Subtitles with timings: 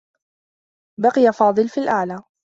[0.99, 2.23] بقي فاضل في الأعلى.